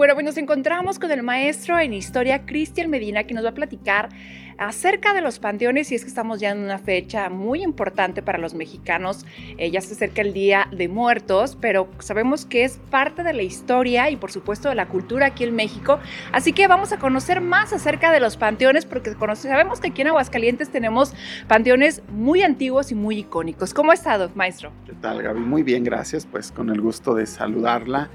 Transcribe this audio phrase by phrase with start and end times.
[0.00, 3.54] Bueno, pues nos encontramos con el maestro en historia, Cristian Medina, que nos va a
[3.54, 4.08] platicar
[4.56, 8.38] acerca de los panteones y es que estamos ya en una fecha muy importante para
[8.38, 9.26] los mexicanos.
[9.58, 13.42] Eh, ya se acerca el Día de Muertos, pero sabemos que es parte de la
[13.42, 15.98] historia y por supuesto de la cultura aquí en México.
[16.32, 20.08] Así que vamos a conocer más acerca de los panteones porque sabemos que aquí en
[20.08, 21.12] Aguascalientes tenemos
[21.46, 23.74] panteones muy antiguos y muy icónicos.
[23.74, 24.72] ¿Cómo ha estado, maestro?
[24.86, 25.40] ¿Qué tal, Gaby?
[25.40, 26.24] Muy bien, gracias.
[26.24, 28.08] Pues con el gusto de saludarla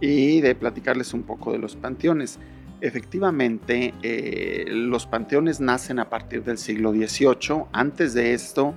[0.00, 2.38] y de platicarles un poco de los panteones.
[2.80, 7.64] Efectivamente, eh, los panteones nacen a partir del siglo XVIII.
[7.72, 8.74] Antes de esto,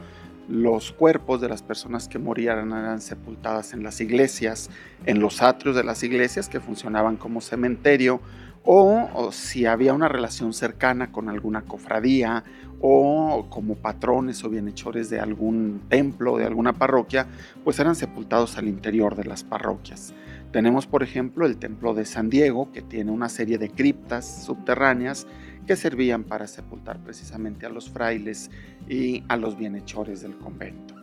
[0.48, 4.70] los cuerpos de las personas que morían eran sepultadas en las iglesias,
[5.06, 8.22] en los atrios de las iglesias que funcionaban como cementerio,
[8.64, 12.44] o, si había una relación cercana con alguna cofradía
[12.80, 17.28] o como patrones o bienhechores de algún templo, de alguna parroquia,
[17.64, 20.14] pues eran sepultados al interior de las parroquias.
[20.52, 25.26] Tenemos, por ejemplo, el templo de San Diego, que tiene una serie de criptas subterráneas
[25.66, 28.52] que servían para sepultar precisamente a los frailes
[28.90, 30.96] y a los bienhechores del convento.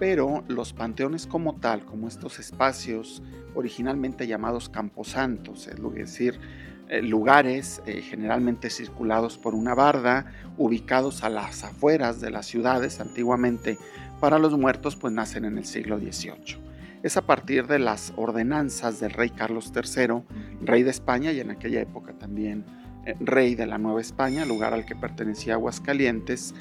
[0.00, 3.22] Pero los panteones como tal, como estos espacios
[3.54, 6.40] originalmente llamados camposantos, es decir,
[6.88, 10.26] eh, lugares eh, generalmente circulados por una barda,
[10.58, 13.78] ubicados a las afueras de las ciudades antiguamente
[14.18, 16.71] para los muertos, pues nacen en el siglo XVIII
[17.02, 20.22] es a partir de las ordenanzas del rey Carlos III,
[20.62, 22.64] rey de España y en aquella época también
[23.04, 26.54] eh, rey de la Nueva España, lugar al que pertenecía Aguascalientes,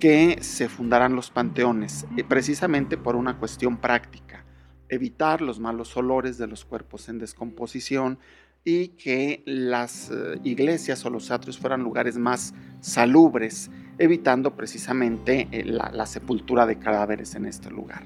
[0.00, 4.44] que se fundarán los panteones, eh, precisamente por una cuestión práctica,
[4.88, 8.18] evitar los malos olores de los cuerpos en descomposición
[8.64, 15.64] y que las eh, iglesias o los atrios fueran lugares más salubres, evitando precisamente eh,
[15.64, 18.02] la, sepultura de cadáveres en este lugar.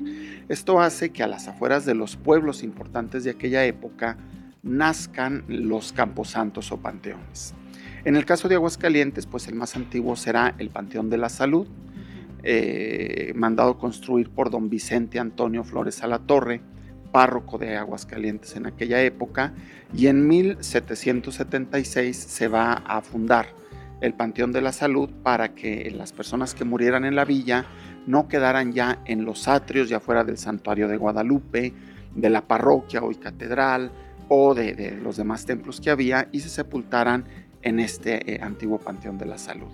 [0.48, 4.16] Esto hace que a las afueras de los pueblos importantes de aquella época
[4.62, 7.54] nazcan los camposantos o panteones.
[8.04, 11.66] En el caso de Aguascalientes, pues el más antiguo será el Panteón de la Salud,
[12.42, 16.60] eh, mandado construir por don Vicente Antonio Flores Alatorre,
[17.12, 19.52] párroco de Aguascalientes en aquella época,
[19.92, 23.48] y en 1776 se va a fundar
[24.00, 27.66] el Panteón de la Salud para que las personas que murieran en la villa
[28.06, 31.74] no quedaran ya en los atrios ya fuera del santuario de Guadalupe,
[32.14, 33.90] de la parroquia hoy catedral
[34.28, 37.24] o de, los demás templos que había y se sepultaran
[37.62, 39.68] en este eh, antiguo Panteón de la Salud.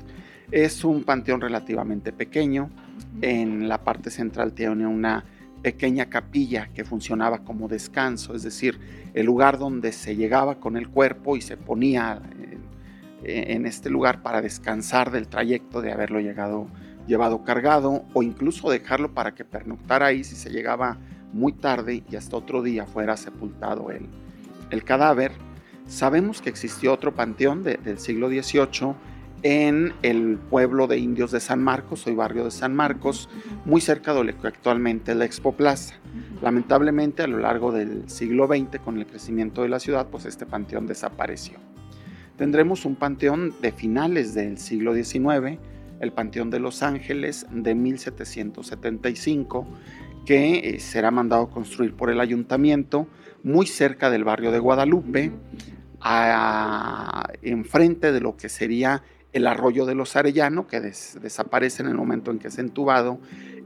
[0.50, 2.70] Es un panteón relativamente pequeño,
[3.22, 5.24] en la parte central tiene una
[5.62, 8.78] pequeña capilla que funcionaba como descanso, es decir,
[9.14, 12.20] el lugar donde se llegaba con el cuerpo y se ponía
[13.24, 16.68] en, este lugar para descansar del trayecto de haberlo llegado,
[17.06, 20.98] llevado cargado o incluso dejarlo para que pernoctara ahí si se llegaba
[21.32, 24.08] muy tarde y hasta otro día fuera sepultado el,
[24.70, 25.32] el cadáver.
[25.86, 28.94] Sabemos que existió otro panteón del siglo XVIII
[29.42, 33.28] en el pueblo de indios de San Marcos, hoy barrio de San Marcos,
[33.66, 35.96] muy cerca de lo que actualmente es la Expo Plaza.
[36.40, 40.46] Lamentablemente a lo largo del siglo XX, con el crecimiento de la ciudad, pues este
[40.46, 41.58] panteón desapareció.
[42.36, 45.58] Tendremos un panteón de finales del siglo XIX,
[46.00, 49.66] el Panteón de Los Ángeles de 1775,
[50.26, 53.06] que eh, será mandado construir por el ayuntamiento
[53.44, 55.30] muy cerca del barrio de Guadalupe,
[57.42, 59.02] enfrente de lo que sería
[59.32, 63.20] el arroyo de los Arellano, que desaparece en el momento en que es entubado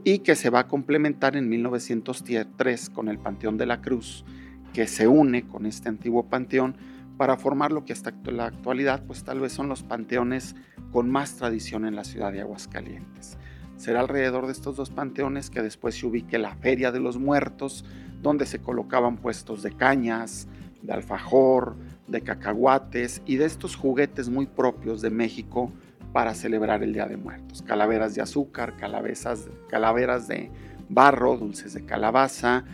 [0.04, 4.24] y que se va a complementar en 1903 con el Panteón de la Cruz,
[4.72, 6.76] que se une con este antiguo panteón
[7.18, 10.54] para formar lo que hasta la actualidad pues tal vez son los panteones
[10.92, 13.36] con más tradición en la ciudad de Aguascalientes.
[13.76, 17.84] Será alrededor de estos dos panteones que después se ubique la Feria de los Muertos,
[18.22, 20.48] donde se colocaban puestos de cañas,
[20.82, 25.72] de alfajor, de cacahuates y de estos juguetes muy propios de México
[26.12, 27.62] para celebrar el Día de Muertos.
[27.62, 30.50] Calaveras de azúcar, calaveras de
[30.88, 32.64] barro, dulces de calabaza.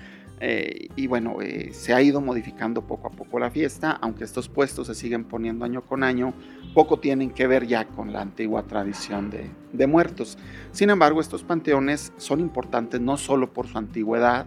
[0.41, 4.49] Eh, y bueno, eh, se ha ido modificando poco a poco la fiesta, aunque estos
[4.49, 6.35] puestos se siguen poniendo año con año,
[6.75, 10.37] poco tienen que ver ya con la antigua tradición de, de muertos.
[10.73, 14.47] Sin embargo, estos panteones son importantes no solo por su antigüedad,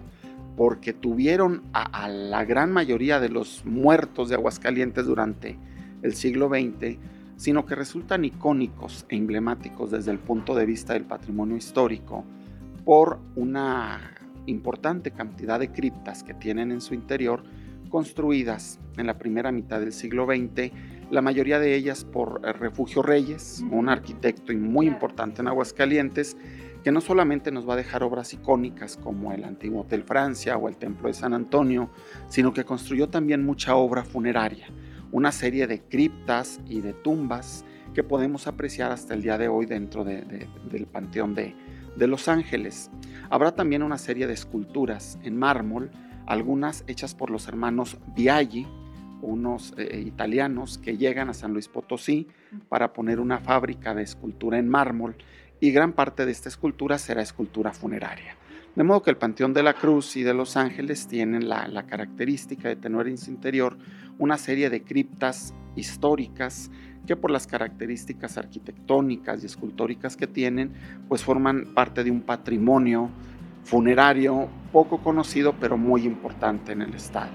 [0.57, 5.57] porque tuvieron a, la gran mayoría de los muertos de Aguascalientes durante
[6.01, 6.97] el siglo XX,
[7.37, 12.25] sino que resultan icónicos e emblemáticos desde el punto de vista del patrimonio histórico
[12.83, 14.16] por una
[14.47, 17.43] importante cantidad de criptas que tienen en su interior
[17.89, 20.71] construidas en la primera mitad del siglo XX,
[21.09, 26.35] la mayoría de ellas por Refugio Reyes, un arquitecto muy importante en Aguascalientes,
[26.83, 30.69] que no solamente nos va a dejar obras icónicas como el antiguo Hotel Francia o
[30.69, 31.89] el Templo de San Antonio,
[32.27, 34.67] sino que construyó también mucha obra funeraria,
[35.11, 39.65] una serie de criptas y de tumbas que podemos apreciar hasta el día de hoy
[39.65, 41.55] dentro del Panteón de,
[42.05, 42.91] Los Ángeles.
[43.31, 45.89] Habrá también una serie de esculturas en mármol,
[46.27, 48.67] algunas hechas por los hermanos Biaggi,
[49.21, 52.27] unos eh, italianos que llegan a San Luis Potosí
[52.69, 55.15] para poner una fábrica de escultura en mármol
[55.59, 58.35] y gran parte de esta escultura será escultura funeraria.
[58.75, 62.67] De modo que el Panteón de la Cruz y de Los Ángeles tienen la, característica
[62.69, 63.75] de tener en su interior
[64.19, 66.69] una serie de criptas históricas
[67.07, 70.73] que por las características arquitectónicas y escultóricas que tienen,
[71.07, 73.09] pues forman parte de un patrimonio
[73.63, 77.31] funerario poco conocido pero muy importante en el estado.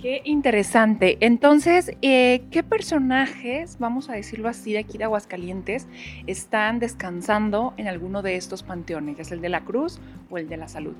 [0.00, 1.16] Qué interesante.
[1.20, 5.88] Entonces, eh, ¿qué personajes, vamos a decirlo así, de aquí de Aguascalientes,
[6.26, 10.46] están descansando en alguno de estos panteones, ya sea el de la Cruz o el
[10.46, 10.94] de la Salud?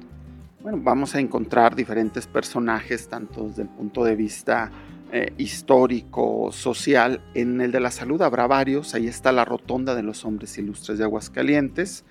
[0.63, 4.71] Bueno, vamos a encontrar diferentes personajes, tanto desde el punto de vista
[5.17, 7.21] eh, histórico, social.
[7.35, 8.97] En el de la Salud habrá varios.
[8.97, 12.05] Ahí está la Rotonda de los Hombres Ilustres de Aguascalientes.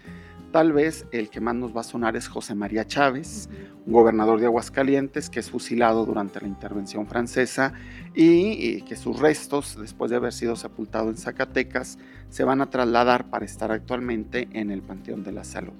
[0.53, 3.49] Tal vez el que más nos va a sonar es José María Chávez,
[3.85, 7.73] un gobernador de Aguascalientes que es fusilado durante la intervención francesa
[8.15, 13.29] y, que sus restos, después de haber sido sepultado en Zacatecas, se van a trasladar
[13.29, 15.73] para estar actualmente en el Panteón de la Salud.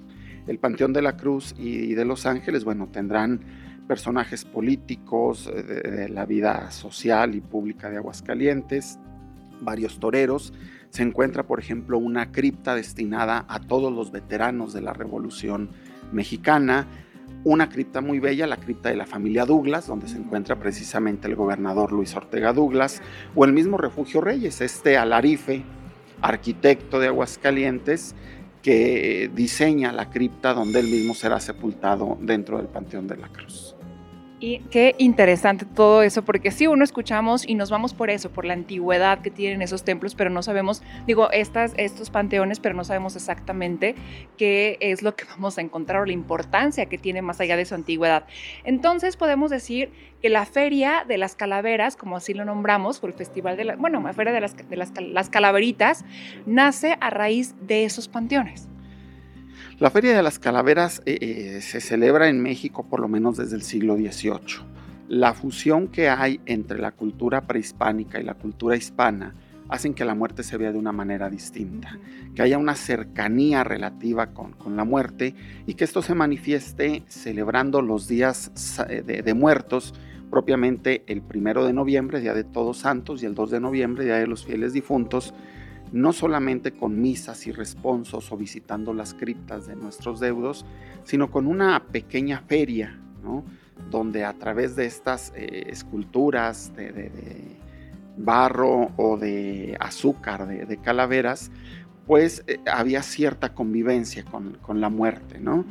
[0.46, 6.08] El Panteón de la Cruz y de Los Ángeles, bueno, tendrán personajes políticos eh, de
[6.08, 8.98] la vida social y pública de Aguascalientes,
[9.60, 10.52] varios toreros,
[10.90, 15.70] se encuentra, por ejemplo, una cripta destinada a todos los veteranos de la Revolución
[16.12, 16.86] Mexicana,
[17.42, 21.34] una cripta muy bella, la cripta de la familia Douglas, donde se encuentra precisamente el
[21.34, 23.02] gobernador Luis Ortega Douglas,
[23.34, 25.62] o el mismo Refugio Reyes, este alarife,
[26.22, 28.14] arquitecto de Aguascalientes,
[28.62, 33.73] que diseña la cripta donde él mismo será sepultado dentro del Panteón de la Cruz.
[34.40, 38.44] Y qué interesante todo eso, porque sí, uno escuchamos y nos vamos por eso, por
[38.44, 42.84] la antigüedad que tienen esos templos, pero no sabemos, digo, estas, estos panteones, pero no
[42.84, 43.94] sabemos exactamente
[44.36, 47.64] qué es lo que vamos a encontrar o la importancia que tiene más allá de
[47.64, 48.26] su antigüedad.
[48.64, 49.90] Entonces podemos decir
[50.20, 53.76] que la Feria de las Calaveras, como así lo nombramos, o el Festival de la,
[53.76, 56.04] bueno, la Feria de las Calaveritas,
[56.44, 58.68] nace a raíz de esos panteones.
[59.80, 63.56] La Feria de las Calaveras eh, eh, se celebra en México por lo menos desde
[63.56, 64.64] el siglo XVIII.
[65.08, 69.34] La fusión que hay entre la cultura prehispánica y la cultura hispana
[69.68, 71.98] hacen que la muerte se vea de una manera distinta,
[72.36, 75.34] que haya una cercanía relativa con, la muerte
[75.66, 78.52] y que esto se manifieste celebrando los días
[78.88, 79.92] eh, de, muertos,
[80.30, 84.18] propiamente el primero de noviembre, Día de Todos Santos, y el 2 de noviembre, Día
[84.18, 85.34] de los Fieles Difuntos,
[85.94, 90.66] no solamente con misas y responsos o visitando las criptas de nuestros deudos,
[91.04, 92.98] sino con una pequeña feria,
[93.92, 97.56] donde a través de estas eh, esculturas de,
[98.16, 101.52] barro o de azúcar, de, calaveras,
[102.08, 105.64] pues eh, había cierta convivencia con, con la muerte, ¿no?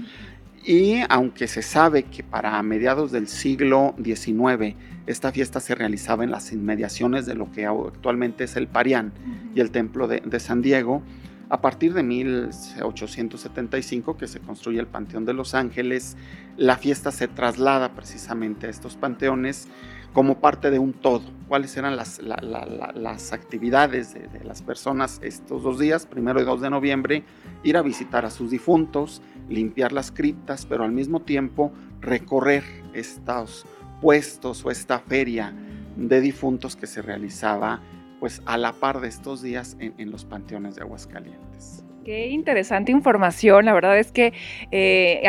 [0.65, 4.75] Y aunque se sabe que para mediados del siglo XIX
[5.06, 9.12] esta fiesta se realizaba en las inmediaciones de lo que actualmente es el Parián
[9.54, 11.04] y el Templo de, San Diego,
[11.50, 16.15] a partir de 1875 que se construye el Panteón de Los Ángeles,
[16.56, 19.68] la fiesta se traslada precisamente a estos panteones
[20.13, 21.24] como parte de un todo.
[21.48, 26.70] ¿Cuáles eran las, las actividades de, las personas estos dos días, primero y 2 de
[26.70, 27.24] noviembre?
[27.63, 33.65] Ir a visitar a sus difuntos, limpiar las criptas, pero al mismo tiempo recorrer estos
[34.01, 35.53] puestos o esta feria
[35.96, 37.82] de difuntos que se realizaba
[38.20, 41.82] pues a la par de estos días en, los panteones de Aguascalientes.
[42.03, 43.65] Qué interesante información.
[43.65, 44.33] La verdad es que
[44.72, 45.22] eh,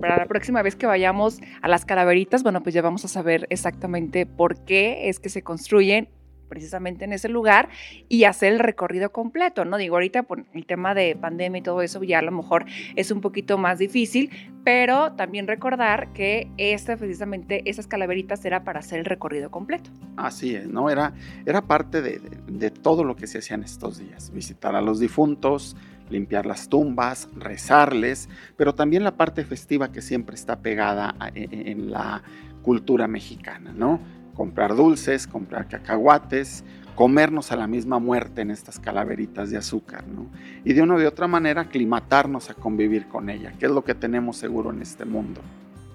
[0.00, 3.46] para la próxima vez que vayamos a las calaveritas, bueno, pues ya vamos a saber
[3.50, 6.08] exactamente por qué es que se construyen
[6.50, 7.70] precisamente en ese lugar
[8.10, 9.78] y hacer el recorrido completo, ¿no?
[9.78, 12.66] Digo, ahorita por el tema de pandemia y todo eso ya a lo mejor
[12.96, 14.30] es un poquito más difícil,
[14.64, 19.90] pero también recordar que esta, precisamente esas calaveritas era para hacer el recorrido completo.
[20.16, 20.90] Así es, ¿no?
[20.90, 21.14] Era,
[21.46, 24.98] era parte de, de, todo lo que se hacía en estos días, visitar a los
[24.98, 25.76] difuntos,
[26.10, 32.22] limpiar las tumbas, rezarles, pero también la parte festiva que siempre está pegada en la
[32.62, 34.00] cultura mexicana, ¿no?
[34.40, 40.30] Comprar dulces, comprar cacahuates, comernos a la misma muerte en estas calaveritas de azúcar, ¿no?
[40.64, 43.94] Y de una u otra manera aclimatarnos a convivir con ella, que es lo que
[43.94, 45.42] tenemos seguro en este mundo.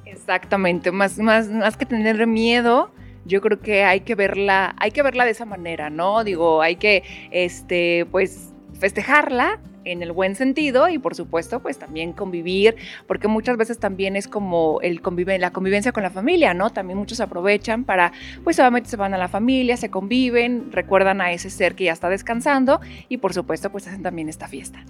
[0.06, 2.92] Exactamente, más, más, más que tener miedo,
[3.25, 6.24] yo creo que hay que verla, hay que verla de esa manera, ¿no?
[6.24, 12.13] Digo, hay que, este, pues, festejarla en el buen sentido y por supuesto pues también
[12.13, 12.75] convivir,
[13.08, 16.72] porque muchas veces también es como el convive, la convivencia con la familia, ¿no?
[16.72, 18.12] También muchos aprovechan para,
[18.44, 21.94] pues solamente se van a la familia, se conviven, recuerdan a ese ser que ya
[21.94, 24.84] está descansando y por supuesto pues hacen también esta fiesta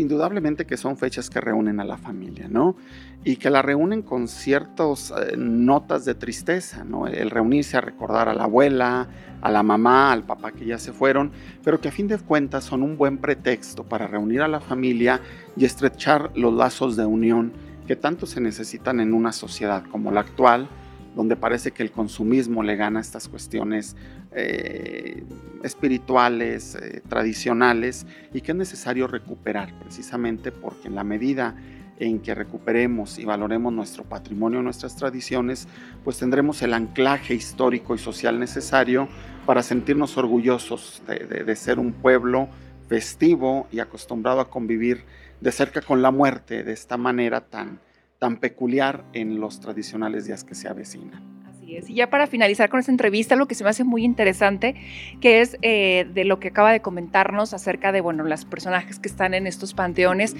[0.00, 2.76] indudablemente que son fechas que reúnen a la familia, ¿no?
[3.24, 7.06] Y que la reúnen con ciertas eh, notas de tristeza, ¿no?
[7.06, 9.08] El reunirse a recordar a la abuela,
[9.40, 11.30] a la mamá, al papá que ya se fueron,
[11.62, 15.20] pero que a fin de cuentas son un buen pretexto para reunir a la familia
[15.56, 17.52] y estrechar los lazos de unión
[17.86, 20.68] que tanto se necesitan en una sociedad como la actual,
[21.14, 23.96] donde parece que el consumismo le gana estas cuestiones
[24.32, 25.24] eh,
[25.62, 31.54] espirituales, eh, tradicionales, y que es necesario recuperar, precisamente porque en la medida
[31.98, 35.68] en que recuperemos y valoremos nuestro patrimonio, nuestras tradiciones,
[36.02, 39.08] pues tendremos el anclaje histórico y social necesario
[39.44, 42.48] para sentirnos orgullosos de ser un pueblo
[42.88, 45.04] festivo y acostumbrado a convivir
[45.40, 47.78] de cerca con la muerte de esta manera tan,
[48.20, 51.42] tan peculiar en los tradicionales días que se avecinan.
[51.48, 51.88] Así es.
[51.88, 54.76] Y ya para finalizar con esta entrevista, lo que se me hace muy interesante,
[55.22, 59.08] que es eh, de lo que acaba de comentarnos acerca de, bueno, los personajes que
[59.08, 60.36] están en estos panteones.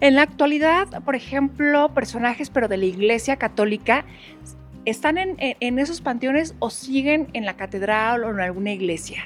[0.00, 4.04] En la actualidad, por ejemplo, personajes, pero de la Iglesia Católica,
[4.84, 9.24] ¿están en, en esos panteones o siguen en la catedral o en alguna iglesia?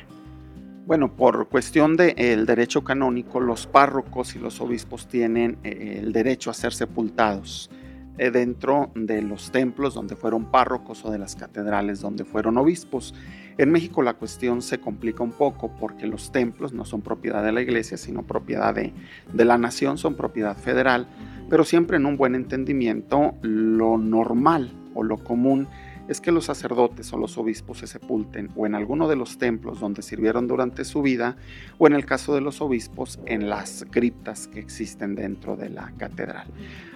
[0.87, 6.51] Bueno, por cuestión del derecho canónico, los párrocos y los obispos tienen eh, el derecho
[6.51, 7.71] a ser sepultados
[8.16, 13.14] dentro de los templos donde fueron párrocos o de las catedrales donde fueron obispos.
[13.59, 17.52] En México la cuestión se complica un poco porque los templos no son propiedad de
[17.52, 18.92] la iglesia, sino propiedad de,
[19.33, 21.07] de la nación, son propiedad federal,
[21.50, 25.69] pero siempre en un buen entendimiento lo normal o lo común
[26.09, 29.80] es que los sacerdotes o los obispos se sepulten o en alguno de los templos
[29.80, 31.37] donde sirvieron durante su vida
[31.78, 35.92] o en el caso de los obispos en las criptas que existen dentro de la
[35.97, 36.47] catedral.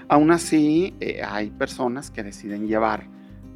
[0.08, 3.08] Aún así, eh, hay personas que deciden llevar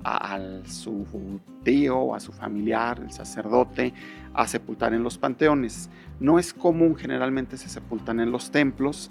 [0.04, 3.92] a, su tío a su familiar, el sacerdote,
[4.32, 5.90] a sepultar en los panteones.
[6.18, 9.10] No es común, generalmente se sepultan en los templos,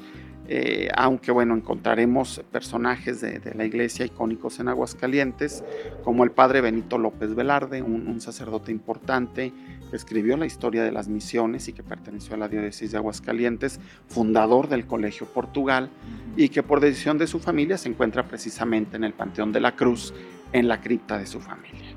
[0.51, 5.63] eh, aunque bueno, encontraremos personajes de, la iglesia icónicos en Aguascalientes,
[6.03, 9.53] como el padre Benito López Velarde, un, sacerdote importante
[9.91, 13.79] que escribió la historia de las misiones y que perteneció a la diócesis de Aguascalientes,
[14.07, 15.91] fundador del Colegio Portugal,
[16.35, 19.75] y que por decisión de su familia se encuentra precisamente en el Panteón de la
[19.75, 20.15] Cruz,
[20.51, 21.88] en la cripta de su familia.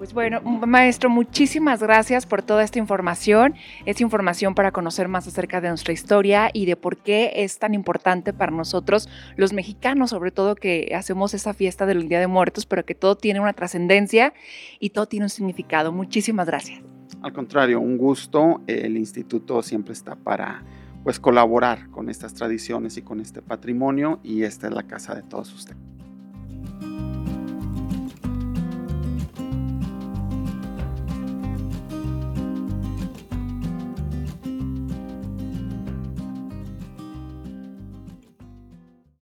[0.00, 3.54] Pues bueno, maestro, muchísimas gracias por toda esta información.
[3.84, 7.74] Es información para conocer más acerca de nuestra historia y de por qué es tan
[7.74, 12.64] importante para nosotros, los mexicanos, sobre todo que hacemos esa fiesta del Día de Muertos,
[12.64, 14.32] pero que todo tiene una trascendencia
[14.78, 15.92] y todo tiene un significado.
[15.92, 16.80] Muchísimas gracias.
[17.20, 18.62] Al contrario, un gusto.
[18.66, 20.64] El instituto siempre está para
[21.04, 25.24] pues colaborar con estas tradiciones y con este patrimonio y esta es la casa de
[25.24, 25.89] todos ustedes.